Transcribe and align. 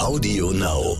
Audio 0.00 0.50
Now. 0.52 0.96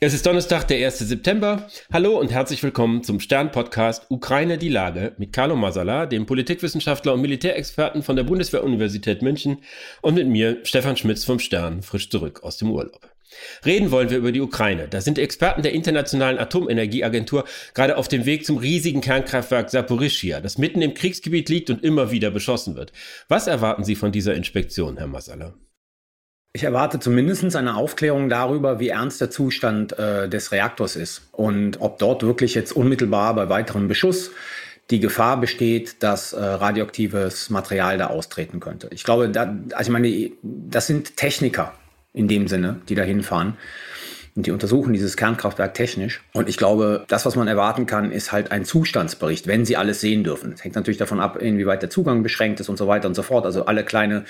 Es 0.00 0.14
ist 0.14 0.24
Donnerstag, 0.24 0.68
der 0.68 0.86
1. 0.86 1.00
September. 1.00 1.66
Hallo 1.92 2.16
und 2.20 2.30
herzlich 2.30 2.62
willkommen 2.62 3.02
zum 3.02 3.18
Stern-Podcast 3.18 4.06
Ukraine 4.10 4.58
die 4.58 4.68
Lage 4.68 5.14
mit 5.18 5.32
Carlo 5.32 5.56
Masala, 5.56 6.06
dem 6.06 6.24
Politikwissenschaftler 6.24 7.14
und 7.14 7.20
Militärexperten 7.20 8.04
von 8.04 8.14
der 8.14 8.22
Bundeswehr-Universität 8.22 9.20
München 9.20 9.58
und 10.02 10.14
mit 10.14 10.28
mir, 10.28 10.64
Stefan 10.64 10.96
Schmitz 10.96 11.24
vom 11.24 11.40
Stern, 11.40 11.82
frisch 11.82 12.10
zurück 12.10 12.44
aus 12.44 12.58
dem 12.58 12.70
Urlaub. 12.70 13.10
Reden 13.64 13.90
wollen 13.90 14.10
wir 14.10 14.18
über 14.18 14.32
die 14.32 14.40
Ukraine. 14.40 14.88
Da 14.88 15.00
sind 15.00 15.18
Experten 15.18 15.62
der 15.62 15.72
Internationalen 15.72 16.38
Atomenergieagentur 16.38 17.44
gerade 17.74 17.96
auf 17.96 18.08
dem 18.08 18.26
Weg 18.26 18.44
zum 18.44 18.58
riesigen 18.58 19.00
Kernkraftwerk 19.00 19.70
Saporischia, 19.70 20.40
das 20.40 20.58
mitten 20.58 20.82
im 20.82 20.94
Kriegsgebiet 20.94 21.48
liegt 21.48 21.70
und 21.70 21.84
immer 21.84 22.10
wieder 22.10 22.30
beschossen 22.30 22.76
wird. 22.76 22.92
Was 23.28 23.46
erwarten 23.46 23.84
Sie 23.84 23.94
von 23.94 24.12
dieser 24.12 24.34
Inspektion, 24.34 24.96
Herr 24.96 25.06
Masala? 25.06 25.54
Ich 26.52 26.64
erwarte 26.64 26.98
zumindest 26.98 27.54
eine 27.54 27.76
Aufklärung 27.76 28.28
darüber, 28.28 28.80
wie 28.80 28.88
ernst 28.88 29.20
der 29.20 29.30
Zustand 29.30 29.96
äh, 29.96 30.28
des 30.28 30.50
Reaktors 30.50 30.96
ist 30.96 31.22
und 31.30 31.80
ob 31.80 31.98
dort 31.98 32.24
wirklich 32.24 32.54
jetzt 32.54 32.72
unmittelbar 32.72 33.34
bei 33.34 33.48
weiterem 33.48 33.86
Beschuss 33.86 34.32
die 34.90 34.98
Gefahr 34.98 35.40
besteht, 35.40 36.02
dass 36.02 36.32
äh, 36.32 36.42
radioaktives 36.42 37.50
Material 37.50 37.98
da 37.98 38.08
austreten 38.08 38.58
könnte. 38.58 38.88
Ich 38.90 39.04
glaube, 39.04 39.28
da, 39.28 39.56
also 39.72 39.90
ich 39.90 39.92
meine, 39.92 40.32
das 40.42 40.88
sind 40.88 41.16
Techniker 41.16 41.72
in 42.12 42.28
dem 42.28 42.48
Sinne, 42.48 42.80
die 42.88 42.94
da 42.94 43.02
hinfahren. 43.02 43.56
Und 44.36 44.46
die 44.46 44.52
untersuchen 44.52 44.92
dieses 44.92 45.16
Kernkraftwerk 45.16 45.74
technisch. 45.74 46.22
Und 46.32 46.48
ich 46.48 46.56
glaube, 46.56 47.04
das, 47.08 47.26
was 47.26 47.34
man 47.34 47.48
erwarten 47.48 47.86
kann, 47.86 48.12
ist 48.12 48.30
halt 48.30 48.52
ein 48.52 48.64
Zustandsbericht, 48.64 49.46
wenn 49.48 49.64
sie 49.64 49.76
alles 49.76 50.00
sehen 50.00 50.22
dürfen. 50.22 50.52
Das 50.52 50.62
hängt 50.62 50.76
natürlich 50.76 50.98
davon 50.98 51.20
ab, 51.20 51.36
inwieweit 51.42 51.82
der 51.82 51.90
Zugang 51.90 52.22
beschränkt 52.22 52.60
ist 52.60 52.68
und 52.68 52.76
so 52.76 52.86
weiter 52.86 53.08
und 53.08 53.14
so 53.14 53.22
fort. 53.22 53.44
Also 53.44 53.66
alle 53.66 53.84
kleine, 53.84 54.24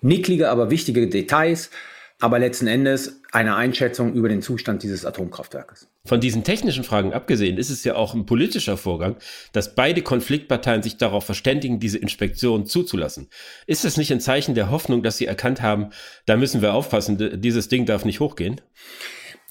nicklige, 0.00 0.50
aber 0.50 0.70
wichtige 0.70 1.08
Details. 1.08 1.70
Aber 2.20 2.38
letzten 2.38 2.66
Endes 2.66 3.20
eine 3.32 3.56
Einschätzung 3.56 4.14
über 4.14 4.28
den 4.28 4.40
Zustand 4.40 4.82
dieses 4.82 5.04
Atomkraftwerkes. 5.04 5.88
Von 6.06 6.20
diesen 6.20 6.44
technischen 6.44 6.84
Fragen 6.84 7.12
abgesehen 7.12 7.58
ist 7.58 7.70
es 7.70 7.82
ja 7.82 7.96
auch 7.96 8.14
ein 8.14 8.26
politischer 8.26 8.76
Vorgang, 8.76 9.16
dass 9.52 9.74
beide 9.74 10.02
Konfliktparteien 10.02 10.82
sich 10.82 10.96
darauf 10.96 11.24
verständigen, 11.24 11.80
diese 11.80 11.98
Inspektion 11.98 12.66
zuzulassen. 12.66 13.28
Ist 13.66 13.84
es 13.84 13.96
nicht 13.96 14.12
ein 14.12 14.20
Zeichen 14.20 14.54
der 14.54 14.70
Hoffnung, 14.70 15.02
dass 15.02 15.18
sie 15.18 15.26
erkannt 15.26 15.62
haben, 15.62 15.90
da 16.26 16.36
müssen 16.36 16.62
wir 16.62 16.74
aufpassen, 16.74 17.40
dieses 17.40 17.68
Ding 17.68 17.86
darf 17.86 18.04
nicht 18.04 18.20
hochgehen? 18.20 18.60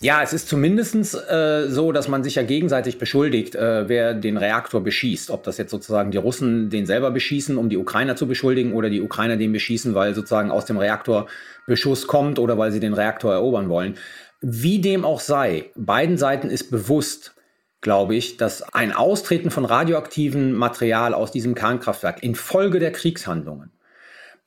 Ja, 0.04 0.22
es 0.22 0.34
ist 0.34 0.50
zumindestens 0.50 1.14
äh, 1.14 1.70
so, 1.70 1.94
dass 1.94 2.09
man 2.09 2.26
sich 2.26 2.36
ja 2.36 2.44
gegenseitig 2.44 2.98
beschuldigt, 2.98 3.56
äh, 3.56 3.88
wer 3.88 4.14
den 4.14 4.36
Reaktor 4.36 4.84
beschießt. 4.84 5.30
Ob 5.30 5.44
das 5.44 5.58
jetzt 5.58 5.72
sozusagen 5.72 6.12
die 6.12 6.18
Russen 6.18 6.70
den 6.70 6.86
selber 6.86 7.09
beschießen, 7.09 7.58
um 7.58 7.70
die 7.70 7.78
Ukrainer 7.78 8.18
zu 8.18 8.28
beschuldigen, 8.28 8.74
oder 8.74 8.90
die 8.90 9.02
Ukrainer 9.02 9.38
den 9.38 9.54
beschießen, 9.54 9.96
weil 9.96 10.14
sozusagen 10.14 10.52
aus 10.52 10.66
dem 10.66 10.78
Reaktor 10.78 11.28
Beschuss 11.68 12.06
kommt 12.06 12.38
oder 12.38 12.58
weil 12.58 12.74
sie 12.74 12.81
den 12.81 12.94
Reaktor 12.94 13.31
erobern 13.31 13.70
wollen. 13.70 13.96
Wie 14.42 14.81
dem 14.81 15.06
auch 15.06 15.22
sei, 15.22 15.72
beiden 15.78 16.18
Seiten 16.18 16.50
ist 16.50 16.70
bewusst, 16.70 17.34
glaube 17.80 18.16
ich, 18.16 18.36
dass 18.36 18.74
ein 18.74 18.92
Austreten 18.92 19.52
von 19.52 19.64
radioaktivem 19.64 20.52
Material 20.52 21.14
aus 21.14 21.31
diesem 21.31 21.56
Kernkraftwerk 21.56 22.22
infolge 22.22 22.80
der 22.80 22.92
Kriegshandlungen 22.92 23.72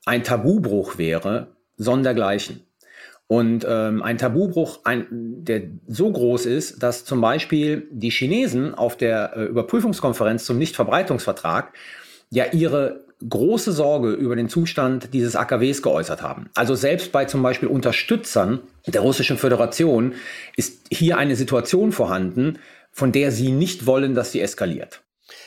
ein 0.04 0.22
Tabubruch 0.22 0.98
wäre, 0.98 1.56
sondergleichen. 1.78 2.65
Und 3.28 3.66
ähm, 3.68 4.02
ein 4.02 4.18
Tabubruch, 4.18 4.80
ein, 4.84 5.06
der 5.10 5.62
so 5.88 6.12
groß 6.12 6.46
ist, 6.46 6.82
dass 6.82 7.04
zum 7.04 7.20
Beispiel 7.20 7.88
die 7.90 8.10
Chinesen 8.10 8.74
auf 8.74 8.96
der 8.96 9.36
äh, 9.36 9.44
Überprüfungskonferenz 9.46 10.44
zum 10.44 10.58
Nichtverbreitungsvertrag 10.58 11.72
ja 12.30 12.44
ihre 12.52 13.04
große 13.28 13.72
Sorge 13.72 14.12
über 14.12 14.36
den 14.36 14.48
Zustand 14.48 15.12
dieses 15.12 15.36
AKWs 15.36 15.82
geäußert 15.82 16.22
haben. 16.22 16.50
Also 16.54 16.74
selbst 16.74 17.12
bei 17.12 17.24
zum 17.24 17.42
Beispiel 17.42 17.68
Unterstützern 17.68 18.60
der 18.86 19.00
Russischen 19.00 19.38
Föderation 19.38 20.14
ist 20.54 20.86
hier 20.90 21.16
eine 21.16 21.34
Situation 21.34 21.92
vorhanden, 21.92 22.58
von 22.92 23.12
der 23.12 23.32
sie 23.32 23.52
nicht 23.52 23.86
wollen, 23.86 24.14
dass 24.14 24.32
sie 24.32 24.40
eskaliert. 24.40 25.02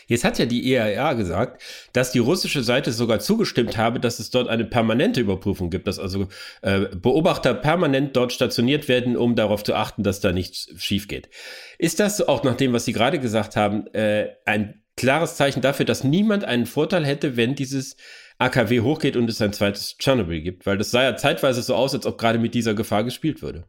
Jetzt 0.07 0.23
hat 0.23 0.39
ja 0.39 0.45
die 0.45 0.73
EAA 0.73 1.13
gesagt, 1.13 1.61
dass 1.93 2.11
die 2.11 2.19
russische 2.19 2.63
Seite 2.63 2.91
sogar 2.91 3.19
zugestimmt 3.19 3.77
habe, 3.77 3.99
dass 3.99 4.19
es 4.19 4.29
dort 4.29 4.47
eine 4.47 4.65
permanente 4.65 5.21
Überprüfung 5.21 5.69
gibt, 5.69 5.87
dass 5.87 5.99
also 5.99 6.27
äh, 6.61 6.87
Beobachter 6.95 7.53
permanent 7.53 8.15
dort 8.15 8.33
stationiert 8.33 8.87
werden, 8.87 9.15
um 9.15 9.35
darauf 9.35 9.63
zu 9.63 9.75
achten, 9.75 10.03
dass 10.03 10.19
da 10.19 10.31
nichts 10.31 10.67
schief 10.77 11.07
geht. 11.07 11.29
Ist 11.77 11.99
das 11.99 12.27
auch 12.27 12.43
nach 12.43 12.55
dem, 12.55 12.73
was 12.73 12.85
Sie 12.85 12.93
gerade 12.93 13.19
gesagt 13.19 13.55
haben, 13.55 13.87
äh, 13.93 14.29
ein 14.45 14.83
klares 14.97 15.35
Zeichen 15.35 15.61
dafür, 15.61 15.85
dass 15.85 16.03
niemand 16.03 16.43
einen 16.43 16.65
Vorteil 16.65 17.05
hätte, 17.05 17.37
wenn 17.37 17.55
dieses 17.55 17.95
AKW 18.37 18.81
hochgeht 18.81 19.15
und 19.15 19.29
es 19.29 19.41
ein 19.41 19.53
zweites 19.53 19.97
Tschernobyl 19.97 20.41
gibt? 20.41 20.65
Weil 20.65 20.77
das 20.77 20.91
sah 20.91 21.03
ja 21.03 21.15
zeitweise 21.15 21.61
so 21.61 21.75
aus, 21.75 21.93
als 21.93 22.05
ob 22.05 22.17
gerade 22.17 22.39
mit 22.39 22.53
dieser 22.53 22.73
Gefahr 22.73 23.03
gespielt 23.03 23.41
würde. 23.41 23.65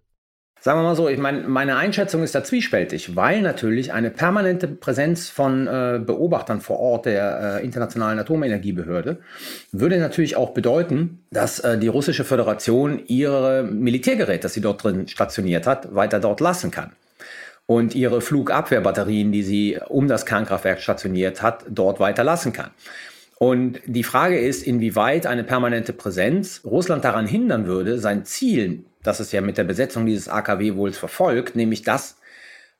Sagen 0.63 0.79
wir 0.79 0.83
mal 0.83 0.95
so, 0.95 1.09
ich 1.09 1.19
meine, 1.19 1.49
meine 1.49 1.77
Einschätzung 1.77 2.23
ist 2.23 2.35
da 2.35 2.45
zwiespältig, 2.45 3.17
weil 3.17 3.41
natürlich 3.41 3.95
eine 3.95 4.11
permanente 4.11 4.69
Präsenz 4.69 5.31
von 5.31 5.67
äh, 5.67 6.01
Beobachtern 6.05 6.61
vor 6.61 6.79
Ort 6.79 7.07
der 7.07 7.61
äh, 7.61 7.65
Internationalen 7.65 8.19
Atomenergiebehörde 8.19 9.21
würde 9.73 9.99
natürlich 9.99 10.37
auch 10.37 10.51
bedeuten, 10.51 11.25
dass 11.31 11.61
äh, 11.61 11.79
die 11.79 11.89
russische 11.89 12.25
Föderation 12.25 13.01
ihre 13.07 13.63
Militärgeräte, 13.63 14.41
das 14.41 14.53
sie 14.53 14.61
dort 14.61 14.85
drin 14.85 15.09
stationiert 15.09 15.67
hat, 15.67 15.95
weiter 15.95 16.21
dort 16.21 16.41
lassen 16.41 16.71
kann. 16.71 16.93
Und 17.65 17.95
ihre 17.95 18.21
Flugabwehrbatterien, 18.21 19.33
die 19.33 19.43
sie 19.43 19.79
um 19.89 20.09
das 20.09 20.27
Kernkraftwerk 20.27 20.83
stationiert 20.83 21.41
hat, 21.41 21.65
dort 21.71 22.01
weiter 22.01 22.25
lassen 22.25 22.53
kann. 22.53 22.71
Und 23.43 23.81
die 23.87 24.05
Frage 24.05 24.39
ist, 24.39 24.63
inwieweit 24.63 25.27
eine 25.27 25.45
permanente 25.45 25.93
Präsenz 25.93 26.61
Russland 26.65 27.05
daran 27.05 27.27
hindern 27.27 27.67
würde, 27.67 27.99
sein 27.99 28.25
Ziel 28.25 28.85
das 29.03 29.21
es 29.21 29.33
ja 29.33 29.41
mit 29.41 29.59
der 29.59 29.65
Besetzung 29.65 30.07
dieses 30.07 30.29
AKW 30.29 30.75
wohl 30.75 30.93
verfolgt, 30.93 31.57
nämlich 31.57 31.83
das 31.83 32.17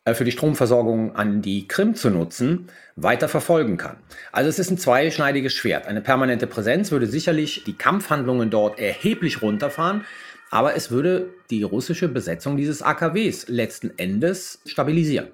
äh, 0.05 0.15
für 0.15 0.25
die 0.25 0.33
Stromversorgung 0.33 1.17
an 1.17 1.43
die 1.43 1.67
Krim 1.67 1.95
zu 1.95 2.11
nutzen, 2.11 2.69
weiter 2.97 3.29
verfolgen 3.29 3.77
kann. 3.77 3.97
Also 4.33 4.49
es 4.49 4.59
ist 4.59 4.71
ein 4.71 4.79
zweischneidiges 4.79 5.55
Schwert. 5.55 5.87
Eine 5.87 6.03
permanente 6.03 6.47
Präsenz 6.47 6.91
würde 6.91 7.07
sicherlich 7.07 7.65
die 7.65 7.77
Kampfhandlungen 7.77 8.51
dort 8.51 8.79
erheblich 8.79 9.43
runterfahren, 9.43 10.05
aber 10.51 10.75
es 10.75 10.91
würde 10.91 11.31
die 11.51 11.63
russische 11.63 12.09
Besetzung 12.09 12.57
dieses 12.57 12.83
AKWs 12.83 13.49
letzten 13.49 13.93
Endes 13.99 14.61
stabilisieren. 14.67 15.29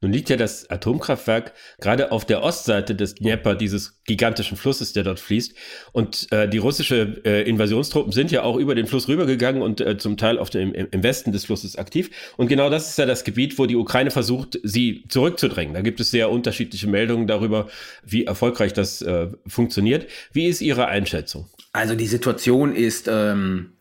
Nun 0.00 0.12
liegt 0.12 0.30
ja 0.30 0.36
das 0.36 0.70
Atomkraftwerk 0.70 1.52
gerade 1.80 2.12
auf 2.12 2.24
der 2.24 2.42
Ostseite 2.44 2.94
des 2.94 3.16
Dnieper, 3.16 3.56
dieses 3.56 4.00
gigantischen 4.04 4.56
Flusses, 4.56 4.92
der 4.92 5.02
dort 5.02 5.18
fließt. 5.18 5.54
Und 5.92 6.30
äh, 6.30 6.48
die 6.48 6.58
russische 6.58 7.20
äh, 7.24 7.48
Invasionstruppen 7.48 8.12
sind 8.12 8.30
ja 8.30 8.42
auch 8.42 8.56
über 8.56 8.76
den 8.76 8.86
Fluss 8.86 9.08
rübergegangen 9.08 9.60
und 9.60 9.80
äh, 9.80 9.98
zum 9.98 10.16
Teil 10.16 10.38
auf 10.38 10.50
dem, 10.50 10.72
im 10.72 11.02
Westen 11.02 11.32
des 11.32 11.46
Flusses 11.46 11.76
aktiv. 11.76 12.10
Und 12.36 12.46
genau 12.46 12.70
das 12.70 12.90
ist 12.90 12.98
ja 12.98 13.06
das 13.06 13.24
Gebiet, 13.24 13.58
wo 13.58 13.66
die 13.66 13.74
Ukraine 13.74 14.12
versucht, 14.12 14.60
sie 14.62 15.04
zurückzudrängen. 15.08 15.74
Da 15.74 15.80
gibt 15.80 15.98
es 15.98 16.12
sehr 16.12 16.30
unterschiedliche 16.30 16.86
Meldungen 16.86 17.26
darüber, 17.26 17.66
wie 18.04 18.24
erfolgreich 18.24 18.72
das 18.72 19.02
äh, 19.02 19.28
funktioniert. 19.48 20.06
Wie 20.32 20.46
ist 20.46 20.60
Ihre 20.60 20.86
Einschätzung? 20.86 21.46
Also 21.72 21.96
die 21.96 22.06
Situation 22.06 22.74
ist 22.74 23.08
ähm, 23.08 23.72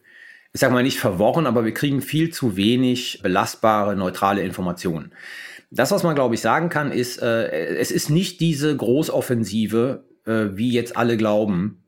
ich 0.54 0.62
sage 0.62 0.74
mal 0.74 0.82
nicht 0.82 0.98
verworren, 0.98 1.46
aber 1.46 1.66
wir 1.66 1.74
kriegen 1.74 2.02
viel 2.02 2.32
zu 2.32 2.58
wenig 2.58 3.20
belastbare, 3.22 3.96
neutrale 3.96 4.42
Informationen. 4.42 5.12
Das, 5.70 5.92
was 5.92 6.04
man, 6.04 6.16
glaube 6.16 6.36
ich, 6.36 6.42
sagen 6.42 6.70
kann, 6.70 6.92
ist, 6.92 7.22
äh, 7.22 7.76
es 7.76 7.92
ist 7.92 8.10
nicht 8.10 8.40
diese 8.40 8.76
Großoffensive, 8.76 10.06
äh, 10.26 10.46
wie 10.52 10.72
jetzt 10.72 10.96
alle 10.96 11.18
glauben. 11.18 11.84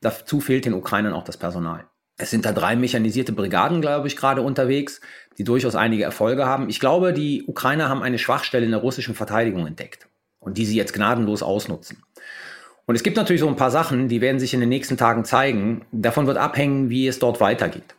Dazu 0.00 0.40
fehlt 0.40 0.64
den 0.64 0.74
Ukrainern 0.74 1.12
auch 1.12 1.24
das 1.24 1.36
Personal. 1.36 1.86
Es 2.18 2.30
sind 2.30 2.44
da 2.46 2.52
drei 2.52 2.76
mechanisierte 2.76 3.32
Brigaden, 3.32 3.80
glaube 3.80 4.08
ich, 4.08 4.16
gerade 4.16 4.42
unterwegs, 4.42 5.00
die 5.38 5.44
durchaus 5.44 5.74
einige 5.74 6.04
Erfolge 6.04 6.46
haben. 6.46 6.68
Ich 6.68 6.80
glaube, 6.80 7.12
die 7.12 7.44
Ukrainer 7.46 7.88
haben 7.88 8.02
eine 8.02 8.18
Schwachstelle 8.18 8.64
in 8.64 8.70
der 8.70 8.80
russischen 8.80 9.14
Verteidigung 9.14 9.66
entdeckt 9.66 10.08
und 10.38 10.56
die 10.56 10.64
sie 10.64 10.76
jetzt 10.76 10.94
gnadenlos 10.94 11.42
ausnutzen. 11.42 12.02
Und 12.86 12.94
es 12.94 13.02
gibt 13.02 13.16
natürlich 13.16 13.40
so 13.40 13.48
ein 13.48 13.56
paar 13.56 13.72
Sachen, 13.72 14.08
die 14.08 14.20
werden 14.20 14.38
sich 14.38 14.54
in 14.54 14.60
den 14.60 14.68
nächsten 14.68 14.96
Tagen 14.96 15.24
zeigen. 15.24 15.84
Davon 15.90 16.28
wird 16.28 16.38
abhängen, 16.38 16.88
wie 16.88 17.08
es 17.08 17.18
dort 17.18 17.40
weitergeht. 17.40 17.94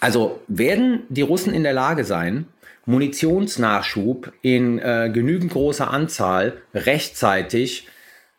Also 0.00 0.40
werden 0.48 1.02
die 1.10 1.22
Russen 1.22 1.52
in 1.52 1.62
der 1.62 1.74
Lage 1.74 2.04
sein, 2.04 2.46
Munitionsnachschub 2.86 4.32
in 4.40 4.78
äh, 4.78 5.10
genügend 5.12 5.52
großer 5.52 5.90
Anzahl 5.90 6.54
rechtzeitig 6.74 7.86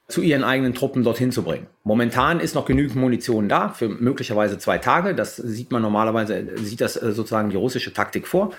zu 0.07 0.21
ihren 0.21 0.43
eigenen 0.43 0.73
Truppen 0.73 1.03
dorthin 1.03 1.31
zu 1.31 1.43
bringen. 1.43 1.67
Momentan 1.83 2.39
ist 2.39 2.55
noch 2.55 2.65
genügend 2.65 2.95
Munition 2.95 3.47
da 3.47 3.69
für 3.69 3.87
möglicherweise 3.87 4.57
zwei 4.57 4.79
Tage. 4.79 5.15
Das 5.15 5.37
sieht 5.37 5.71
man 5.71 5.83
normalerweise, 5.83 6.47
sieht 6.57 6.81
das 6.81 7.01
äh, 7.01 7.11
sozusagen 7.11 7.51
die 7.51 7.57
russische 7.57 7.93
Taktik 7.93 8.27
vor. 8.27 8.51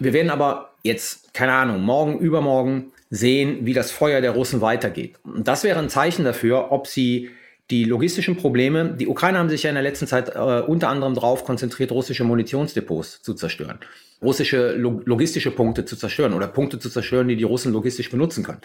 Wir 0.00 0.12
werden 0.12 0.30
aber 0.30 0.74
jetzt, 0.82 1.32
keine 1.32 1.52
Ahnung, 1.52 1.82
morgen, 1.82 2.18
übermorgen 2.18 2.92
sehen, 3.14 3.66
wie 3.66 3.74
das 3.74 3.90
Feuer 3.90 4.22
der 4.22 4.30
Russen 4.30 4.62
weitergeht. 4.62 5.16
Und 5.22 5.46
das 5.46 5.64
wäre 5.64 5.78
ein 5.78 5.90
Zeichen 5.90 6.24
dafür, 6.24 6.72
ob 6.72 6.86
sie 6.86 7.28
die 7.70 7.84
logistischen 7.84 8.36
Probleme, 8.38 8.96
die 8.98 9.06
Ukrainer 9.06 9.38
haben 9.38 9.50
sich 9.50 9.64
ja 9.64 9.68
in 9.68 9.74
der 9.74 9.82
letzten 9.82 10.06
Zeit 10.06 10.34
äh, 10.34 10.62
unter 10.66 10.88
anderem 10.88 11.14
darauf 11.14 11.44
konzentriert, 11.44 11.92
russische 11.92 12.24
Munitionsdepots 12.24 13.22
zu 13.22 13.34
zerstören, 13.34 13.80
russische 14.22 14.72
log 14.72 15.06
logistische 15.06 15.50
Punkte 15.50 15.84
zu 15.84 15.94
zerstören 15.94 16.32
oder 16.32 16.48
Punkte 16.48 16.78
zu 16.78 16.88
zerstören, 16.88 17.28
die 17.28 17.36
die 17.36 17.44
Russen 17.44 17.70
logistisch 17.72 18.10
benutzen 18.10 18.44
können. 18.44 18.62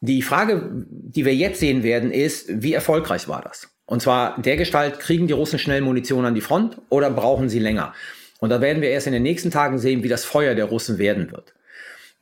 Die 0.00 0.22
Frage, 0.22 0.68
die 0.90 1.24
wir 1.24 1.34
jetzt 1.34 1.60
sehen 1.60 1.84
werden, 1.84 2.10
ist, 2.10 2.46
wie 2.48 2.72
erfolgreich 2.72 3.28
war 3.28 3.42
das? 3.42 3.68
Und 3.86 4.02
zwar 4.02 4.40
der 4.42 4.56
Gestalt, 4.56 4.98
kriegen 4.98 5.28
die 5.28 5.34
Russen 5.34 5.60
schnell 5.60 5.82
Munition 5.82 6.24
an 6.24 6.34
die 6.34 6.40
Front 6.40 6.78
oder 6.88 7.10
brauchen 7.10 7.48
sie 7.48 7.60
länger? 7.60 7.94
Und 8.40 8.50
da 8.50 8.60
werden 8.60 8.82
wir 8.82 8.90
erst 8.90 9.06
in 9.06 9.12
den 9.12 9.22
nächsten 9.22 9.52
Tagen 9.52 9.78
sehen, 9.78 10.02
wie 10.02 10.08
das 10.08 10.24
Feuer 10.24 10.56
der 10.56 10.64
Russen 10.64 10.98
werden 10.98 11.30
wird. 11.30 11.54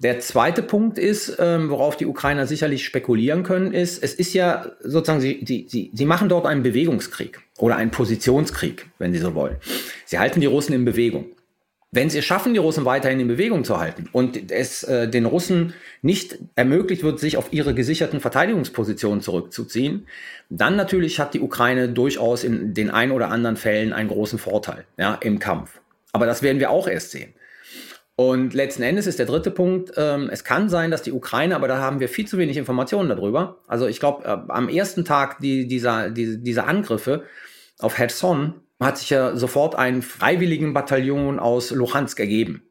Der 0.03 0.19
zweite 0.19 0.63
Punkt 0.63 0.99
ist, 0.99 1.37
ähm, 1.39 1.69
worauf 1.69 1.95
die 1.95 2.07
Ukrainer 2.07 2.47
sicherlich 2.47 2.87
spekulieren 2.87 3.43
können, 3.43 3.75
ist, 3.75 4.03
es 4.03 4.15
ist 4.15 4.33
ja 4.33 4.73
sozusagen, 4.81 5.21
sie, 5.21 5.45
sie, 5.47 5.67
sie, 5.69 5.91
sie 5.93 6.07
machen 6.07 6.31
dort 6.31 6.47
einen 6.47 6.63
Bewegungskrieg 6.63 7.41
oder 7.59 7.77
einen 7.77 7.91
Positionskrieg, 7.91 8.87
wenn 8.99 9.13
sie 9.13 9.19
so 9.19 9.35
wollen. 9.35 9.57
Sie 10.07 10.19
halten 10.19 10.41
die 10.41 10.47
Russen 10.47 10.73
in 10.73 10.87
Bewegung. 10.87 11.27
Wenn 11.93 12.09
sie 12.09 12.19
es 12.19 12.25
schaffen, 12.25 12.55
die 12.55 12.61
Russen 12.61 12.87
weiterhin 12.87 13.21
in 13.21 13.29
Bewegung 13.29 13.63
zu 13.65 13.79
halten 13.79 14.09
und 14.13 14.51
es 14.51 14.85
äh, 14.85 15.07
den 15.07 15.27
Russen 15.27 15.75
nicht 16.01 16.39
ermöglicht 16.55 17.03
wird, 17.03 17.21
sich 17.21 17.37
auf 17.37 17.53
ihre 17.53 17.75
gesicherten 17.75 18.21
Verteidigungspositionen 18.21 19.21
zurückzuziehen, 19.21 20.07
dann 20.49 20.77
natürlich 20.77 21.21
hat 21.21 21.35
die 21.35 21.41
Ukraine 21.41 21.91
durchaus 21.91 22.43
in 22.43 22.73
den 22.73 22.91
ein 22.91 23.11
oder 23.11 23.29
anderen 23.29 23.57
Fällen 23.57 23.93
einen 23.93 24.09
großen 24.09 24.39
Vorteil 24.39 24.87
ja, 24.97 25.17
im 25.17 25.41
Kampf. 25.41 25.81
Aber 26.13 26.25
das 26.25 26.43
werden 26.43 26.59
wir 26.59 26.71
auch 26.71 26.89
erst 26.89 27.11
sehen. 27.11 27.35
Und 28.21 28.53
letzten 28.53 28.83
Endes 28.83 29.07
ist 29.07 29.19
der 29.19 29.25
dritte 29.25 29.51
Punkt, 29.51 29.95
ähm, 29.97 30.29
es 30.31 30.45
kann 30.45 30.69
sein, 30.69 30.91
dass 30.91 31.01
die 31.01 31.13
Ukraine, 31.13 31.57
aber 31.57 31.69
da 31.69 31.79
haben 31.79 32.01
wir 32.01 32.09
viel 32.11 32.29
zu 32.29 32.37
wenig 32.37 32.59
Informationen 32.59 33.09
darüber. 33.09 33.63
Also 33.67 33.87
ich 33.87 33.99
glaube, 33.99 34.27
äh, 34.27 34.37
am 34.49 34.69
ersten 34.69 35.07
Tag 35.07 35.39
die, 35.39 35.67
dieser, 35.67 36.11
die, 36.11 36.37
dieser 36.43 36.67
Angriffe 36.67 37.25
auf 37.79 37.97
Herson 37.97 38.61
hat 38.79 38.99
sich 38.99 39.09
ja 39.09 39.35
sofort 39.37 39.75
ein 39.75 40.03
freiwilligen 40.03 40.75
Bataillon 40.75 41.39
aus 41.39 41.71
Luhansk 41.71 42.21
ergeben. 42.21 42.63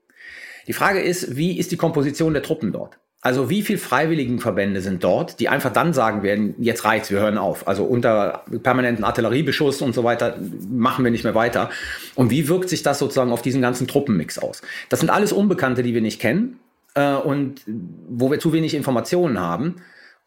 Die 0.67 0.73
Frage 0.73 1.01
ist, 1.01 1.35
wie 1.35 1.57
ist 1.57 1.71
die 1.71 1.77
Komposition 1.77 2.33
der 2.33 2.43
Truppen 2.43 2.71
dort? 2.71 2.99
Also 3.21 3.49
wie 3.49 3.63
viele 3.63 3.79
Freiwilligenverbände 3.79 4.79
sind 4.81 5.03
dort, 5.03 5.41
die 5.41 5.49
einfach 5.49 5.73
dann 5.73 5.91
sagen 5.91 6.23
werden, 6.23 6.55
jetzt 6.57 6.85
reicht's, 6.85 7.11
wir 7.11 7.19
hören 7.19 7.37
auf. 7.37 7.67
Also 7.67 7.83
unter 7.83 8.45
permanenten 8.63 9.03
Artilleriebeschuss 9.03 9.81
und 9.81 9.93
so 9.93 10.05
weiter 10.05 10.37
machen 10.69 11.03
wir 11.03 11.11
nicht 11.11 11.25
mehr 11.25 11.35
weiter. 11.35 11.69
Und 12.15 12.29
wie 12.29 12.47
wirkt 12.47 12.69
sich 12.69 12.81
das 12.81 12.97
sozusagen 12.97 13.33
auf 13.33 13.41
diesen 13.41 13.61
ganzen 13.61 13.87
Truppenmix 13.87 14.39
aus? 14.39 14.61
Das 14.87 15.01
sind 15.01 15.09
alles 15.09 15.33
Unbekannte, 15.33 15.83
die 15.83 15.93
wir 15.93 16.01
nicht 16.01 16.21
kennen 16.21 16.59
äh, 16.95 17.15
und 17.15 17.61
wo 18.07 18.31
wir 18.31 18.39
zu 18.39 18.53
wenig 18.53 18.73
Informationen 18.73 19.37
haben. 19.37 19.75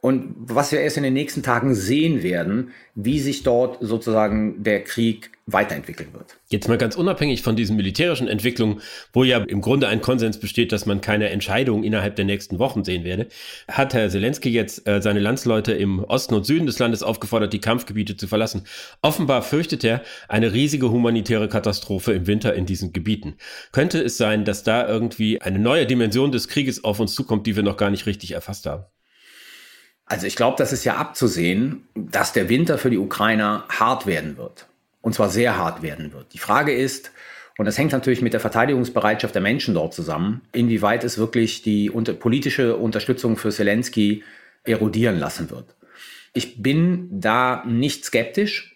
Und 0.05 0.35
was 0.37 0.73
wir 0.73 0.81
erst 0.81 0.97
in 0.97 1.05
den 1.05 1.13
nächsten 1.13 1.45
Tagen 1.45 1.77
sehen 1.77 2.25
werden, 2.25 2.73
wie 2.97 3.21
sich 3.21 3.45
dort 3.45 3.79
sozusagen 3.81 4.65
der 4.65 4.83
Krieg 4.83 5.31
weiterentwickeln 5.47 6.13
wird. 6.13 6.39
Jetzt 6.49 6.67
mal 6.67 6.77
ganz 6.77 6.97
unabhängig 6.97 7.43
von 7.43 7.55
diesen 7.55 7.77
militärischen 7.77 8.27
Entwicklungen, 8.27 8.81
wo 9.13 9.23
ja 9.23 9.39
im 9.39 9.61
Grunde 9.61 9.87
ein 9.87 10.01
Konsens 10.01 10.41
besteht, 10.41 10.73
dass 10.73 10.87
man 10.87 11.03
keine 11.03 11.29
Entscheidung 11.29 11.85
innerhalb 11.85 12.17
der 12.17 12.25
nächsten 12.25 12.59
Wochen 12.59 12.83
sehen 12.83 13.05
werde, 13.05 13.29
hat 13.69 13.95
Herr 13.95 14.11
Zelensky 14.11 14.49
jetzt 14.49 14.89
äh, 14.89 15.01
seine 15.01 15.21
Landsleute 15.21 15.71
im 15.71 16.03
Osten 16.03 16.35
und 16.35 16.47
Süden 16.47 16.67
des 16.67 16.81
Landes 16.81 17.05
aufgefordert, 17.05 17.53
die 17.53 17.61
Kampfgebiete 17.61 18.17
zu 18.17 18.27
verlassen. 18.27 18.65
Offenbar 19.03 19.43
fürchtet 19.43 19.85
er 19.85 20.03
eine 20.27 20.53
riesige 20.53 20.91
humanitäre 20.91 21.49
Katastrophe 21.49 22.13
im 22.13 22.27
Winter 22.27 22.55
in 22.55 22.67
diesen 22.67 22.93
Gebieten. 22.93 23.37
Könnte 23.71 24.03
es 24.03 24.17
sein, 24.17 24.45
dass 24.45 24.65
da 24.65 24.89
irgendwie 24.89 25.41
eine 25.41 25.61
neue 25.61 25.87
Dimension 25.87 26.33
des 26.33 26.49
Krieges 26.49 26.83
auf 26.83 26.99
uns 26.99 27.15
zukommt, 27.15 27.47
die 27.47 27.55
wir 27.55 27.63
noch 27.63 27.77
gar 27.77 27.91
nicht 27.91 28.07
richtig 28.07 28.33
erfasst 28.33 28.67
haben? 28.67 28.85
Also 30.07 30.27
ich 30.27 30.37
glaube, 30.37 30.57
das 30.59 30.73
ist 30.73 30.85
ja 30.85 30.97
abzusehen, 30.97 31.89
dass 31.95 32.33
der 32.33 32.49
Winter 32.49 32.79
für 32.79 32.91
die 32.91 32.99
Ukrainer 32.99 33.65
hart 33.69 34.07
werden 34.07 34.37
wird. 34.37 34.67
Und 35.01 35.15
zwar 35.15 35.29
sehr 35.29 35.57
hart 35.57 35.83
werden 35.83 36.13
wird. 36.13 36.33
Die 36.33 36.39
Frage 36.39 36.73
ist, 36.75 37.13
und 37.59 37.67
das 37.67 37.79
hängt 37.79 37.93
natürlich 37.93 38.23
mit 38.23 38.33
der 38.33 38.41
Verteidigungsbereitschaft 38.41 39.35
der 39.35 39.43
Menschen 39.43 39.75
dort 39.75 39.95
zusammen, 39.95 40.43
inwieweit 40.53 41.05
es 41.05 41.19
wirklich 41.19 41.63
die 41.63 41.91
unter 41.91 42.13
politische 42.13 42.77
Unterstützung 42.77 43.37
für 43.37 43.51
Zelensky 43.51 44.23
erodieren 44.65 45.19
lassen 45.19 45.51
wird. 45.51 45.75
Ich 46.35 46.63
bin 46.63 47.09
da 47.11 47.63
nicht 47.67 48.05
skeptisch, 48.05 48.73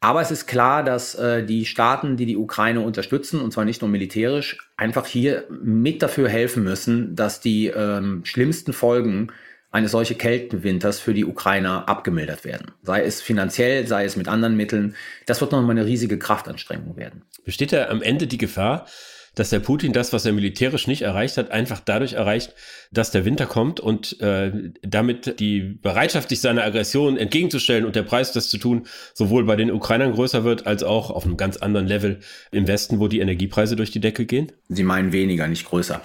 aber 0.00 0.20
es 0.20 0.32
ist 0.32 0.46
klar, 0.46 0.82
dass 0.82 1.14
äh, 1.14 1.46
die 1.46 1.64
Staaten, 1.64 2.16
die 2.16 2.26
die 2.26 2.36
Ukraine 2.36 2.80
unterstützen, 2.80 3.40
und 3.40 3.52
zwar 3.52 3.64
nicht 3.64 3.80
nur 3.80 3.90
militärisch, 3.90 4.58
einfach 4.76 5.06
hier 5.06 5.44
mit 5.50 6.02
dafür 6.02 6.28
helfen 6.28 6.64
müssen, 6.64 7.14
dass 7.14 7.40
die 7.40 7.68
ähm, 7.68 8.22
schlimmsten 8.24 8.72
Folgen 8.72 9.28
eine 9.72 9.88
solche 9.88 10.14
Kältenwinters 10.14 11.00
für 11.00 11.14
die 11.14 11.24
Ukrainer 11.24 11.88
abgemildert 11.88 12.44
werden. 12.44 12.72
Sei 12.82 13.02
es 13.02 13.22
finanziell, 13.22 13.86
sei 13.86 14.04
es 14.04 14.16
mit 14.16 14.28
anderen 14.28 14.54
Mitteln. 14.54 14.94
Das 15.26 15.40
wird 15.40 15.50
nochmal 15.50 15.72
eine 15.72 15.86
riesige 15.86 16.18
Kraftanstrengung 16.18 16.96
werden. 16.96 17.22
Besteht 17.44 17.72
da 17.72 17.88
am 17.88 18.02
Ende 18.02 18.26
die 18.26 18.38
Gefahr, 18.38 18.86
dass 19.34 19.48
der 19.48 19.60
Putin 19.60 19.94
das, 19.94 20.12
was 20.12 20.26
er 20.26 20.32
militärisch 20.32 20.86
nicht 20.86 21.00
erreicht 21.00 21.38
hat, 21.38 21.50
einfach 21.50 21.80
dadurch 21.80 22.12
erreicht, 22.12 22.54
dass 22.90 23.10
der 23.10 23.24
Winter 23.24 23.46
kommt 23.46 23.80
und 23.80 24.20
äh, 24.20 24.52
damit 24.82 25.40
die 25.40 25.60
Bereitschaft, 25.60 26.28
sich 26.28 26.42
seiner 26.42 26.64
Aggression 26.64 27.16
entgegenzustellen 27.16 27.86
und 27.86 27.96
der 27.96 28.02
Preis, 28.02 28.32
das 28.32 28.50
zu 28.50 28.58
tun, 28.58 28.86
sowohl 29.14 29.44
bei 29.44 29.56
den 29.56 29.70
Ukrainern 29.70 30.12
größer 30.12 30.44
wird, 30.44 30.66
als 30.66 30.82
auch 30.82 31.10
auf 31.10 31.24
einem 31.24 31.38
ganz 31.38 31.56
anderen 31.56 31.86
Level 31.86 32.20
im 32.50 32.68
Westen, 32.68 33.00
wo 33.00 33.08
die 33.08 33.20
Energiepreise 33.20 33.74
durch 33.74 33.90
die 33.90 34.00
Decke 34.00 34.26
gehen? 34.26 34.52
Sie 34.68 34.84
meinen 34.84 35.12
weniger, 35.12 35.48
nicht 35.48 35.64
größer. 35.64 36.02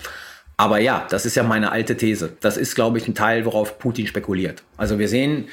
Aber 0.57 0.80
ja, 0.80 1.06
das 1.09 1.27
ist 1.27 1.36
ja 1.36 1.44
meine 1.44 1.71
alte 1.71 1.95
These. 1.95 2.36
Das 2.42 2.57
ist, 2.57 2.74
glaube 2.74 2.98
ich, 2.98 3.07
ein 3.07 3.13
Teil, 3.13 3.45
worauf 3.45 3.77
Putin 3.77 4.07
spekuliert. 4.07 4.63
Also 4.75 4.98
wir 4.98 5.07
sehen, 5.07 5.50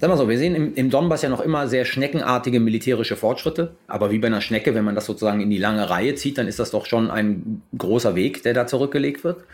sagen 0.00 0.10
wir 0.10 0.16
so, 0.16 0.26
wir 0.26 0.38
sehen 0.38 0.54
im, 0.54 0.74
im 0.74 0.88
Donbass 0.88 1.20
ja 1.20 1.28
noch 1.28 1.42
immer 1.42 1.68
sehr 1.68 1.84
schneckenartige 1.84 2.58
militärische 2.58 3.16
Fortschritte. 3.16 3.74
Aber 3.86 4.10
wie 4.10 4.18
bei 4.18 4.28
einer 4.28 4.40
Schnecke, 4.40 4.74
wenn 4.74 4.84
man 4.84 4.94
das 4.94 5.04
sozusagen 5.04 5.42
in 5.42 5.50
die 5.50 5.58
lange 5.58 5.90
Reihe 5.90 6.14
zieht, 6.14 6.38
dann 6.38 6.48
ist 6.48 6.58
das 6.58 6.70
doch 6.70 6.86
schon 6.86 7.10
ein 7.10 7.60
großer 7.76 8.14
Weg, 8.14 8.42
der 8.42 8.54
da 8.54 8.66
zurückgelegt 8.66 9.22
wird. 9.22 9.44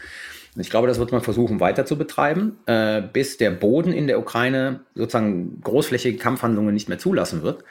Und 0.55 0.61
ich 0.61 0.71
glaube, 0.71 0.87
das 0.87 1.01
wird 1.01 1.11
man 1.11 1.23
versuchen 1.23 1.59
weiter 1.59 1.85
zu 1.85 1.99
betreiben, 1.99 2.57
äh, 2.67 3.03
bis 3.03 3.37
der 3.37 3.51
Boden 3.51 3.93
in 3.93 4.07
der 4.07 4.21
Ukraine 4.21 4.81
sozusagen 4.95 5.61
großflächige 5.61 6.19
Kampfhandlungen 6.19 6.73
nicht 6.73 6.89
mehr 6.89 7.01
zulassen 7.01 7.43
wird 7.43 7.65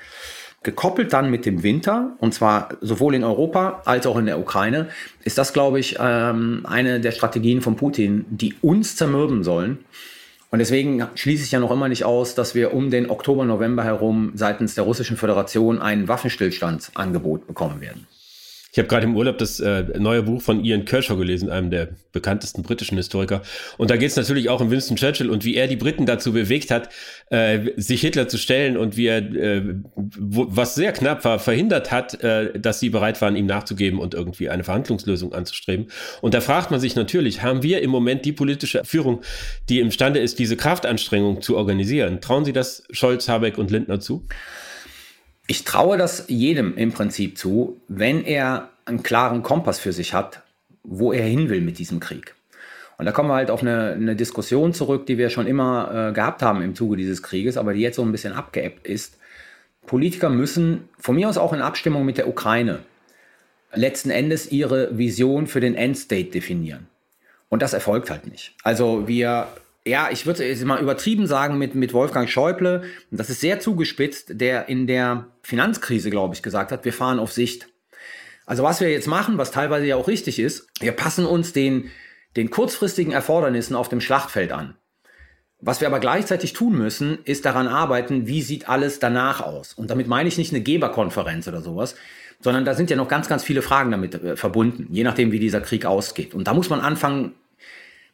gekoppelt 0.63 1.13
dann 1.13 1.29
mit 1.29 1.45
dem 1.45 1.61
Winter, 1.61 2.13
und 2.19 2.33
zwar 2.33 2.69
sowohl 2.81 3.15
in 3.15 3.23
Europa 3.23 3.81
als 3.85 4.07
auch 4.07 4.17
in 4.17 4.25
der 4.25 4.39
Ukraine, 4.39 4.89
ist 5.23 5.37
das, 5.37 5.53
glaube 5.53 5.79
ich, 5.79 5.97
ähm, 5.99 6.65
eine 6.67 6.99
der 6.99 7.11
Strategien 7.11 7.61
von 7.61 7.75
Putin, 7.75 8.25
die 8.29 8.55
uns 8.61 8.95
zermürben 8.95 9.43
sollen. 9.43 9.79
Und 10.49 10.59
deswegen 10.59 11.07
schließe 11.15 11.43
ich 11.43 11.51
ja 11.51 11.59
noch 11.59 11.71
immer 11.71 11.89
nicht 11.89 12.05
aus, 12.05 12.35
dass 12.35 12.53
wir 12.53 12.73
um 12.73 12.91
den 12.91 13.09
Oktober, 13.09 13.43
November 13.43 13.83
herum 13.83 14.31
seitens 14.35 14.75
der 14.75 14.83
Russischen 14.83 15.17
Föderation 15.17 15.81
ein 15.81 16.07
Waffenstillstandsangebot 16.07 17.47
bekommen 17.47 17.81
werden. 17.81 18.07
Ich 18.73 18.79
habe 18.79 18.87
gerade 18.87 19.05
im 19.05 19.15
Urlaub 19.15 19.37
das 19.37 19.59
äh, 19.59 19.83
neue 19.99 20.23
Buch 20.23 20.41
von 20.41 20.65
Ian 20.65 20.83
Kershaw 20.83 21.15
gelesen, 21.15 21.51
einem 21.51 21.69
der 21.69 21.89
bekanntesten 22.11 22.63
britischen 22.63 22.97
Historiker. 22.97 23.43
Und 23.77 23.91
da 23.91 23.97
geht 23.97 24.09
es 24.09 24.15
natürlich 24.15 24.49
auch 24.49 24.61
um 24.61 24.71
Winston 24.71 24.97
Churchill 24.97 25.29
und 25.29 25.45
wie 25.45 25.55
er 25.55 25.67
die 25.67 25.75
Briten 25.75 26.07
dazu 26.07 26.33
bewegt 26.33 26.71
hat, 26.71 26.89
äh, 27.29 27.69
sich 27.77 28.01
Hitler 28.01 28.27
zu 28.27 28.39
stellen 28.39 28.75
und 28.75 28.97
wie 28.97 29.05
er, 29.05 29.17
äh, 29.17 29.75
wo, 29.95 30.47
was 30.49 30.73
sehr 30.73 30.91
knapp 30.91 31.23
war, 31.23 31.37
verhindert 31.37 31.91
hat, 31.91 32.23
äh, 32.23 32.59
dass 32.59 32.79
sie 32.79 32.89
bereit 32.89 33.21
waren, 33.21 33.35
ihm 33.35 33.45
nachzugeben 33.45 33.99
und 33.99 34.15
irgendwie 34.15 34.49
eine 34.49 34.63
Verhandlungslösung 34.63 35.33
anzustreben. 35.33 35.91
Und 36.21 36.33
da 36.33 36.41
fragt 36.41 36.71
man 36.71 36.79
sich 36.79 36.95
natürlich, 36.95 37.43
haben 37.43 37.61
wir 37.61 37.83
im 37.83 37.91
Moment 37.91 38.25
die 38.25 38.33
politische 38.33 38.83
Führung, 38.85 39.21
die 39.69 39.81
imstande 39.81 40.19
ist, 40.19 40.39
diese 40.39 40.57
Kraftanstrengung 40.57 41.43
zu 41.43 41.57
organisieren? 41.57 42.21
Trauen 42.21 42.43
Sie 42.43 42.53
das 42.53 42.85
Scholz, 42.89 43.29
Habeck 43.29 43.59
und 43.59 43.69
Lindner 43.69 43.99
zu? 43.99 44.25
Ich 45.47 45.65
traue 45.65 45.97
das 45.97 46.25
jedem 46.27 46.77
im 46.77 46.91
Prinzip 46.91 47.37
zu, 47.37 47.81
wenn 47.87 48.23
er 48.23 48.69
einen 48.85 49.03
klaren 49.03 49.43
Kompass 49.43 49.79
für 49.79 49.91
sich 49.91 50.13
hat, 50.13 50.41
wo 50.83 51.11
er 51.11 51.23
hin 51.23 51.49
will 51.49 51.61
mit 51.61 51.79
diesem 51.79 51.99
Krieg. 51.99 52.35
Und 52.97 53.05
da 53.05 53.11
kommen 53.11 53.29
wir 53.29 53.35
halt 53.35 53.51
auf 53.51 53.61
eine, 53.61 53.93
eine 53.93 54.15
Diskussion 54.15 54.73
zurück, 54.73 55.05
die 55.05 55.17
wir 55.17 55.29
schon 55.29 55.47
immer 55.47 56.09
äh, 56.09 56.13
gehabt 56.13 56.41
haben 56.41 56.61
im 56.61 56.75
Zuge 56.75 56.95
dieses 56.95 57.23
Krieges, 57.23 57.57
aber 57.57 57.73
die 57.73 57.81
jetzt 57.81 57.95
so 57.95 58.03
ein 58.03 58.11
bisschen 58.11 58.33
abgeebbt 58.33 58.87
ist. 58.87 59.17
Politiker 59.85 60.29
müssen 60.29 60.87
von 60.97 61.15
mir 61.15 61.27
aus 61.27 61.37
auch 61.37 61.53
in 61.53 61.61
Abstimmung 61.61 62.05
mit 62.05 62.17
der 62.17 62.27
Ukraine 62.27 62.79
letzten 63.73 64.11
Endes 64.11 64.51
ihre 64.51 64.97
Vision 64.97 65.47
für 65.47 65.59
den 65.59 65.75
Endstate 65.75 66.25
definieren. 66.25 66.87
Und 67.49 67.61
das 67.61 67.73
erfolgt 67.73 68.09
halt 68.09 68.27
nicht. 68.27 68.55
Also 68.63 69.07
wir 69.07 69.47
ja, 69.85 70.09
ich 70.11 70.25
würde 70.25 70.45
es 70.45 70.63
mal 70.63 70.81
übertrieben 70.81 71.27
sagen 71.27 71.57
mit, 71.57 71.75
mit 71.75 71.93
Wolfgang 71.93 72.29
Schäuble, 72.29 72.83
das 73.11 73.29
ist 73.29 73.41
sehr 73.41 73.59
zugespitzt, 73.59 74.39
der 74.39 74.69
in 74.69 74.87
der 74.87 75.27
Finanzkrise, 75.41 76.09
glaube 76.09 76.35
ich, 76.35 76.41
gesagt 76.41 76.71
hat, 76.71 76.85
wir 76.85 76.93
fahren 76.93 77.19
auf 77.19 77.33
Sicht. 77.33 77.67
Also 78.45 78.63
was 78.63 78.81
wir 78.81 78.89
jetzt 78.89 79.07
machen, 79.07 79.37
was 79.37 79.51
teilweise 79.51 79.85
ja 79.85 79.95
auch 79.95 80.07
richtig 80.07 80.39
ist, 80.39 80.67
wir 80.79 80.93
passen 80.93 81.25
uns 81.25 81.53
den, 81.53 81.91
den 82.35 82.49
kurzfristigen 82.49 83.11
Erfordernissen 83.11 83.75
auf 83.75 83.89
dem 83.89 84.01
Schlachtfeld 84.01 84.51
an. 84.51 84.75
Was 85.59 85.79
wir 85.79 85.87
aber 85.87 85.99
gleichzeitig 85.99 86.51
tun 86.51 86.77
müssen, 86.77 87.19
ist 87.23 87.45
daran 87.45 87.67
arbeiten, 87.67 88.27
wie 88.27 88.41
sieht 88.41 88.67
alles 88.67 88.99
danach 88.99 89.39
aus. 89.39 89.73
Und 89.73 89.89
damit 89.89 90.07
meine 90.07 90.27
ich 90.27 90.37
nicht 90.37 90.53
eine 90.53 90.61
Geberkonferenz 90.61 91.47
oder 91.47 91.61
sowas, 91.61 91.95
sondern 92.41 92.65
da 92.65 92.73
sind 92.73 92.89
ja 92.89 92.97
noch 92.97 93.07
ganz, 93.07 93.29
ganz 93.29 93.43
viele 93.43 93.61
Fragen 93.61 93.91
damit 93.91 94.15
äh, 94.15 94.35
verbunden, 94.35 94.87
je 94.91 95.03
nachdem, 95.03 95.31
wie 95.31 95.39
dieser 95.39 95.61
Krieg 95.61 95.85
ausgeht. 95.85 96.33
Und 96.33 96.47
da 96.47 96.53
muss 96.53 96.69
man 96.69 96.81
anfangen, 96.81 97.33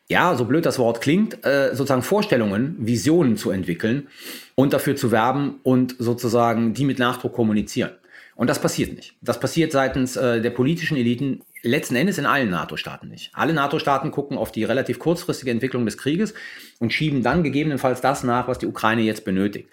ja, 0.09 0.35
so 0.35 0.45
blöd 0.45 0.65
das 0.65 0.79
Wort 0.79 1.01
klingt, 1.01 1.45
äh, 1.45 1.69
sozusagen 1.75 2.01
Vorstellungen, 2.01 2.75
Visionen 2.79 3.37
zu 3.37 3.51
entwickeln 3.51 4.07
und 4.55 4.73
dafür 4.73 4.95
zu 4.95 5.11
werben 5.11 5.59
und 5.63 5.95
sozusagen 5.99 6.73
die 6.73 6.85
mit 6.85 6.97
Nachdruck 6.97 7.33
kommunizieren. 7.33 7.91
Und 8.35 8.49
das 8.49 8.59
passiert 8.59 8.95
nicht. 8.95 9.15
Das 9.21 9.39
passiert 9.39 9.71
seitens 9.71 10.15
äh, 10.15 10.41
der 10.41 10.49
politischen 10.49 10.97
Eliten 10.97 11.41
letzten 11.61 11.95
Endes 11.95 12.17
in 12.17 12.25
allen 12.25 12.49
NATO-Staaten 12.49 13.09
nicht. 13.09 13.31
Alle 13.33 13.53
NATO-Staaten 13.53 14.11
gucken 14.11 14.37
auf 14.37 14.51
die 14.51 14.63
relativ 14.63 14.97
kurzfristige 14.97 15.51
Entwicklung 15.51 15.85
des 15.85 15.97
Krieges 15.97 16.33
und 16.79 16.93
schieben 16.93 17.21
dann 17.21 17.43
gegebenenfalls 17.43 18.01
das 18.01 18.23
nach, 18.23 18.47
was 18.47 18.57
die 18.57 18.67
Ukraine 18.67 19.01
jetzt 19.01 19.25
benötigt. 19.25 19.69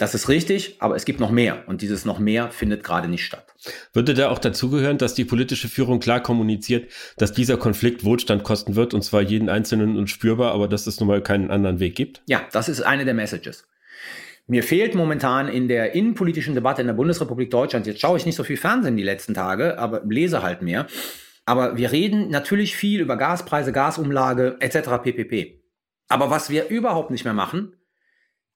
Das 0.00 0.14
ist 0.14 0.30
richtig, 0.30 0.76
aber 0.78 0.96
es 0.96 1.04
gibt 1.04 1.20
noch 1.20 1.30
mehr 1.30 1.64
und 1.66 1.82
dieses 1.82 2.06
noch 2.06 2.18
mehr 2.18 2.50
findet 2.50 2.82
gerade 2.82 3.06
nicht 3.06 3.22
statt. 3.22 3.44
Würde 3.92 4.14
da 4.14 4.30
auch 4.30 4.38
dazugehören, 4.38 4.96
dass 4.96 5.12
die 5.12 5.26
politische 5.26 5.68
Führung 5.68 6.00
klar 6.00 6.22
kommuniziert, 6.22 6.90
dass 7.18 7.34
dieser 7.34 7.58
Konflikt 7.58 8.02
Wohlstand 8.02 8.42
kosten 8.42 8.76
wird 8.76 8.94
und 8.94 9.02
zwar 9.02 9.20
jeden 9.20 9.50
Einzelnen 9.50 9.98
und 9.98 10.08
spürbar, 10.08 10.52
aber 10.52 10.68
dass 10.68 10.86
es 10.86 11.00
nun 11.00 11.08
mal 11.08 11.22
keinen 11.22 11.50
anderen 11.50 11.80
Weg 11.80 11.96
gibt? 11.96 12.22
Ja, 12.28 12.40
das 12.50 12.70
ist 12.70 12.80
eine 12.80 13.04
der 13.04 13.12
Messages. 13.12 13.68
Mir 14.46 14.62
fehlt 14.62 14.94
momentan 14.94 15.48
in 15.48 15.68
der 15.68 15.94
innenpolitischen 15.94 16.54
Debatte 16.54 16.80
in 16.80 16.86
der 16.86 16.94
Bundesrepublik 16.94 17.50
Deutschland, 17.50 17.86
jetzt 17.86 18.00
schaue 18.00 18.16
ich 18.16 18.24
nicht 18.24 18.36
so 18.36 18.42
viel 18.42 18.56
Fernsehen 18.56 18.96
die 18.96 19.02
letzten 19.02 19.34
Tage, 19.34 19.78
aber 19.78 20.00
lese 20.08 20.42
halt 20.42 20.62
mehr. 20.62 20.86
Aber 21.44 21.76
wir 21.76 21.92
reden 21.92 22.30
natürlich 22.30 22.74
viel 22.74 23.00
über 23.00 23.18
Gaspreise, 23.18 23.70
Gasumlage 23.70 24.56
etc. 24.60 25.02
ppp. 25.02 25.60
Aber 26.08 26.30
was 26.30 26.48
wir 26.48 26.68
überhaupt 26.68 27.10
nicht 27.10 27.24
mehr 27.24 27.34
machen, 27.34 27.74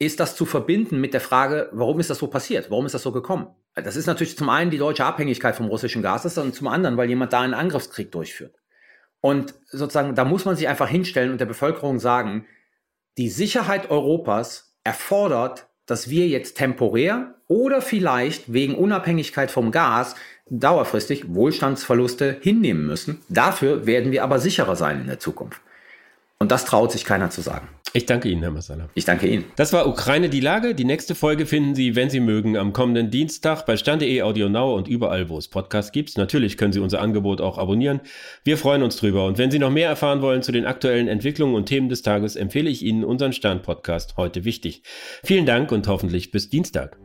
ist 0.05 0.21
das 0.21 0.37
zu 0.37 0.47
verbinden 0.47 1.01
mit 1.01 1.15
der 1.15 1.21
Frage, 1.21 1.69
warum 1.73 2.01
ist 2.01 2.11
das 2.11 2.19
so 2.19 2.27
passiert? 2.29 2.71
Warum 2.71 2.87
ist 2.87 2.95
das 2.95 3.03
so 3.03 3.13
gekommen? 3.13 3.49
Das 3.75 3.97
ist 3.97 4.07
natürlich 4.07 4.37
zum 4.37 4.49
einen 4.49 4.71
die 4.71 4.79
deutsche 4.79 5.05
Abhängigkeit 5.05 5.57
vom 5.57 5.67
russischen 5.67 6.03
Gas 6.03 6.39
und 6.39 6.55
zum 6.55 6.69
anderen, 6.69 6.97
weil 6.97 7.09
jemand 7.09 7.33
da 7.33 7.41
einen 7.41 7.55
Angriffskrieg 7.55 8.13
durchführt. 8.13 8.57
Und 9.21 9.55
sozusagen, 9.71 10.15
da 10.15 10.25
muss 10.25 10.45
man 10.45 10.57
sich 10.57 10.69
einfach 10.69 10.89
hinstellen 10.89 11.33
und 11.33 11.41
der 11.41 11.47
Bevölkerung 11.47 11.99
sagen, 11.99 12.47
die 13.17 13.31
Sicherheit 13.31 13.91
Europas 13.91 14.77
erfordert, 14.85 15.69
dass 15.87 16.11
wir 16.11 16.29
jetzt 16.29 16.57
temporär 16.57 17.35
oder 17.47 17.81
vielleicht 17.81 18.53
wegen 18.53 18.75
Unabhängigkeit 18.75 19.51
vom 19.51 19.71
Gas 19.71 20.15
dauerfristig 20.51 21.35
Wohlstandsverluste 21.35 22.39
hinnehmen 22.41 22.87
müssen. 22.87 23.23
Dafür 23.29 23.87
werden 23.87 24.13
wir 24.13 24.23
aber 24.25 24.39
sicherer 24.39 24.77
sein 24.77 25.01
in 25.01 25.07
der 25.07 25.19
Zukunft. 25.19 25.61
Und 26.45 26.53
das 26.53 26.67
traut 26.67 26.93
sich 26.93 27.07
keiner 27.07 27.31
zu 27.31 27.41
sagen. 27.41 27.67
Ich 27.95 28.05
danke 28.05 28.29
Ihnen, 28.29 28.43
Herr 28.43 28.51
Massala. 28.51 28.91
Ich 28.93 29.07
danke 29.07 29.27
Ihnen. 29.27 29.47
Das 29.57 29.73
war 29.73 29.89
Ukraine 29.89 30.29
die 30.29 30.41
Lage. 30.41 30.75
Die 30.75 30.85
nächste 30.85 31.15
Folge 31.15 31.47
finden 31.47 31.75
Sie, 31.75 31.97
wenn 31.97 32.11
Sie 32.11 32.21
mögen, 32.21 32.59
am 32.59 32.75
kommenden 32.75 33.11
Dienstag 33.11 33.65
bei 33.65 33.79
Stern.de, 33.79 34.21
Audio 34.21 34.51
Now 34.51 34.77
und 34.77 34.87
überall, 34.87 35.31
wo 35.31 35.39
es 35.39 35.49
Podcasts 35.49 35.91
gibt. 35.91 36.19
Natürlich 36.19 36.59
können 36.59 36.75
Sie 36.75 36.81
unser 36.81 37.01
Angebot 37.01 37.41
auch 37.41 37.57
abonnieren. 37.57 38.03
Wir 38.45 38.59
freuen 38.59 38.83
uns 38.83 38.97
drüber. 38.99 39.25
Und 39.25 39.39
wenn 39.39 39.51
Sie 39.51 39.59
noch 39.59 39.71
mehr 39.71 39.89
erfahren 39.89 40.21
wollen 40.21 40.43
zu 40.43 40.53
den 40.53 40.67
aktuellen 40.67 41.09
Entwicklungen 41.09 41.55
und 41.55 41.65
Themen 41.65 41.89
des 41.89 42.03
Tages, 42.03 42.37
empfehle 42.37 42.69
ich 42.69 42.83
Ihnen 42.83 43.05
unseren 43.05 43.33
Stern-Podcast 43.33 44.19
heute 44.19 44.45
wichtig. 44.45 44.83
Vielen 45.23 45.47
Dank 45.47 45.73
und 45.73 45.89
hoffentlich 45.89 46.31
bis 46.31 46.51
Dienstag. 46.51 46.99